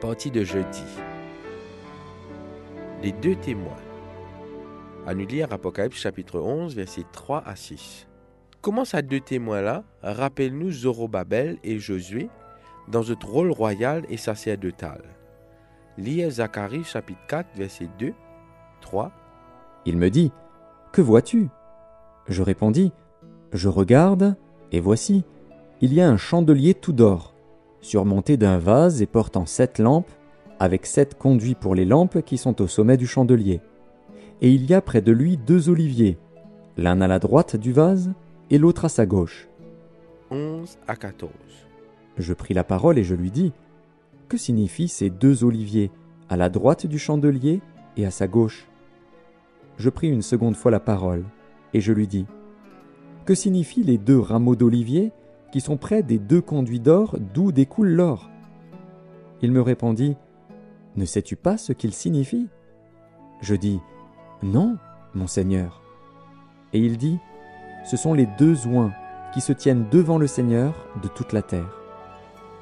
[0.00, 0.84] Partie de jeudi.
[3.02, 3.76] Les deux témoins.
[5.06, 8.08] À nous lire Apocalypse chapitre 11, versets 3 à 6.
[8.62, 12.30] Comment ces deux témoins-là rappellent-nous Zorobabel et Josué
[12.88, 15.02] dans notre rôle royal et sacerdotal?
[15.98, 18.14] Lire Zacharie chapitre 4, verset 2,
[18.80, 19.12] 3.
[19.84, 20.32] Il me dit,
[20.92, 21.50] Que vois-tu?
[22.26, 22.90] Je répondis,
[23.52, 24.34] Je regarde,
[24.72, 25.24] et voici,
[25.82, 27.29] il y a un chandelier tout d'or,
[27.80, 30.10] surmonté d'un vase et portant sept lampes,
[30.58, 33.60] avec sept conduits pour les lampes qui sont au sommet du chandelier.
[34.42, 36.18] Et il y a près de lui deux oliviers,
[36.76, 38.12] l'un à la droite du vase
[38.50, 39.48] et l'autre à sa gauche.
[40.30, 41.32] 11 à 14.
[42.18, 43.52] Je pris la parole et je lui dis,
[44.28, 45.90] Que signifient ces deux oliviers,
[46.28, 47.60] à la droite du chandelier
[47.96, 48.68] et à sa gauche?
[49.78, 51.24] Je pris une seconde fois la parole,
[51.72, 52.26] et je lui dis,
[53.24, 55.12] Que signifient les deux rameaux d'olivier
[55.52, 58.30] qui sont près des deux conduits d'or d'où découle l'or
[59.42, 60.16] Il me répondit,
[60.96, 62.48] Ne sais-tu pas ce qu'ils signifient
[63.40, 63.80] Je dis,
[64.42, 64.76] Non,
[65.14, 65.82] mon Seigneur.
[66.72, 67.18] Et il dit,
[67.84, 68.92] Ce sont les deux oins
[69.32, 71.76] qui se tiennent devant le Seigneur de toute la terre.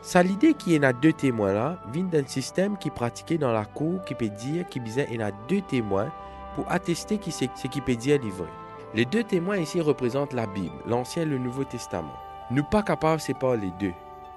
[0.01, 3.53] Ça l'idée qu'il y en a deux témoins là vient d'un système qui pratiquait dans
[3.53, 6.13] la cour qui peut dire qu'il y a deux témoins
[6.55, 8.47] pour attester ce qui peut dire livré.
[8.95, 12.15] Les deux témoins ici représentent la Bible, l'Ancien et le Nouveau Testament.
[12.51, 13.93] Nous pas capables de séparer les deux.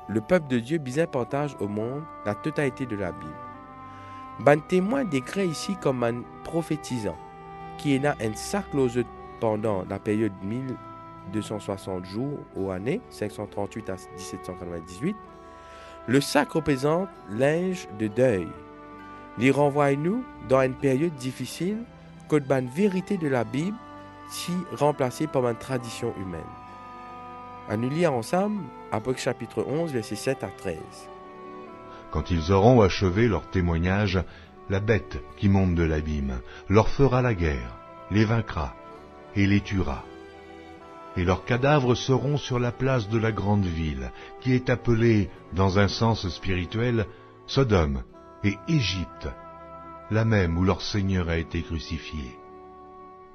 [0.09, 3.31] Le peuple de Dieu bien partage au monde la totalité de la Bible.
[4.42, 7.16] Ben témoin décrit ici comme un prophétisant,
[7.78, 8.66] qui est là un sac
[9.40, 15.16] pendant la période 1260 jours aux années 538 à 1798.
[16.08, 18.48] Le sac représente l'âge de deuil.
[19.40, 21.78] Il renvoie nous dans une période difficile
[22.28, 23.78] que ban vérité de la Bible
[24.30, 26.42] si remplacée par une tradition humaine.
[27.70, 30.78] À nous lire ensemble Apocalypse chapitre 11, versets 7 à 13.
[32.12, 34.22] Quand ils auront achevé leur témoignage,
[34.69, 37.78] la bête qui monte de l'abîme leur fera la guerre,
[38.09, 38.74] les vaincra
[39.36, 40.03] et les tuera.
[41.16, 45.78] Et leurs cadavres seront sur la place de la grande ville, qui est appelée, dans
[45.78, 47.06] un sens spirituel,
[47.47, 48.03] Sodome
[48.44, 49.30] et Égypte,
[50.09, 52.38] la même où leur Seigneur a été crucifié.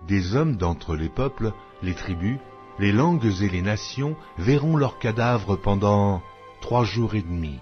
[0.07, 1.53] Des hommes d'entre les peuples,
[1.83, 2.39] les tribus,
[2.79, 6.23] les langues et les nations verront leurs cadavres pendant
[6.61, 7.59] trois jours et demi,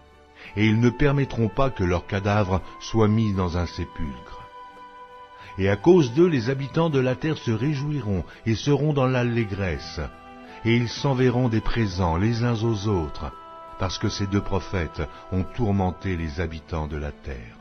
[0.57, 4.43] et ils ne permettront pas que leurs cadavres soient mis dans un sépulcre.
[5.59, 10.01] Et à cause d'eux, les habitants de la terre se réjouiront et seront dans l'allégresse,
[10.65, 13.31] et ils s'enverront des présents les uns aux autres,
[13.79, 17.57] parce que ces deux prophètes ont tourmenté les habitants de la terre.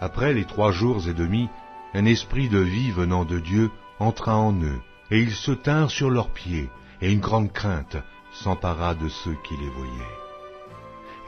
[0.00, 1.48] Après les trois jours et demi,
[1.94, 6.10] un esprit de vie venant de Dieu entra en eux, et ils se tinrent sur
[6.10, 6.68] leurs pieds,
[7.00, 7.96] et une grande crainte
[8.32, 10.18] s'empara de ceux qui les voyaient.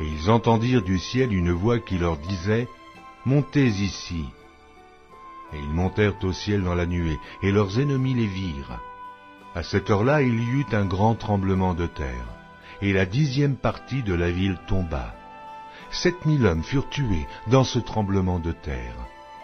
[0.01, 2.69] Et ils entendirent du ciel une voix qui leur disait,
[3.27, 4.25] Montez ici.
[5.53, 8.81] Et ils montèrent au ciel dans la nuée, et leurs ennemis les virent.
[9.55, 12.27] À cette heure-là, il y eut un grand tremblement de terre,
[12.81, 15.15] et la dixième partie de la ville tomba.
[15.91, 18.97] Sept mille hommes furent tués dans ce tremblement de terre,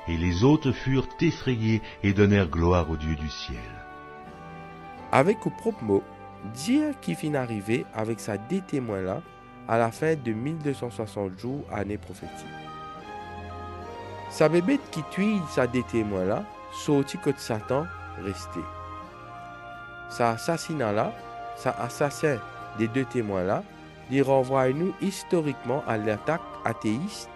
[0.07, 3.86] et les autres furent effrayés et donnèrent gloire au Dieu du ciel.
[5.17, 6.03] Avec au propre mot,
[6.53, 9.23] dire qui finit arrivé avec sa deux témoins-là
[9.67, 12.47] à la fin de 1260 jours année prophétique.
[14.29, 17.87] Sa bébête qui tue sa deux témoins-là, sorti que Satan
[18.23, 18.61] resté.
[20.11, 21.15] Sa assassinat-là,
[21.57, 22.37] sa assassin
[22.79, 23.63] des deux témoins-là,
[24.11, 27.31] les renvoie nous historiquement à l'attaque athéiste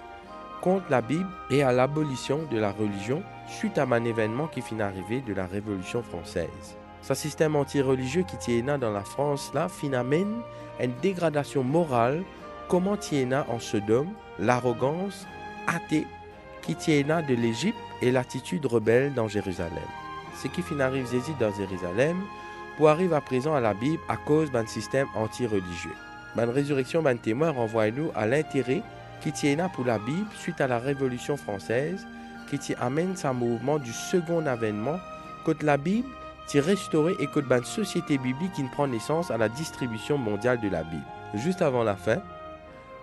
[0.60, 4.82] contre la Bible et à l'abolition de la religion suite à un événement qui finit
[4.82, 6.76] arrivé de la Révolution française.
[7.02, 9.68] Ce système anti-religieux qui tient dans la France là
[9.98, 10.42] amène
[10.80, 12.22] une dégradation morale
[12.68, 15.26] comment tient en Sodome, l'arrogance
[15.66, 16.06] athée
[16.62, 19.72] qui tient de l'Égypte et l'attitude rebelle dans Jérusalem.
[20.36, 21.08] Ce qui finit arrive
[21.38, 22.16] dans Jérusalem
[22.76, 25.94] pour arriver à présent à la Bible à cause d'un système anti-religieux.
[26.36, 28.82] La résurrection d'un témoin renvoie nous à l'intérêt
[29.20, 32.06] qui tient pour la Bible suite à la Révolution française
[32.58, 34.98] qui amène sa mouvement du second avènement
[35.44, 36.08] contre la Bible
[36.50, 40.68] qui restaurer et que une société biblique qui prend naissance à la distribution mondiale de
[40.68, 41.04] la Bible.
[41.34, 42.20] Juste avant la fin,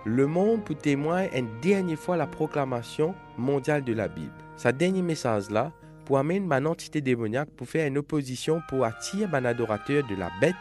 [0.04, 4.32] le monde peut témoigner une dernière fois la proclamation mondiale de la Bible.
[4.56, 5.72] Sa dernier message là
[6.04, 10.30] pour amener une entité démoniaque pour faire une opposition pour attirer un adorateur de la
[10.40, 10.54] bête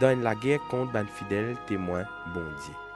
[0.00, 2.04] dans la guerre contre un fidèle témoin
[2.34, 2.87] bon Dieu.